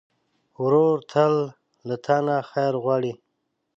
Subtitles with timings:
[0.61, 1.33] ورور تل
[1.87, 3.13] له تا نه خیر غواړي.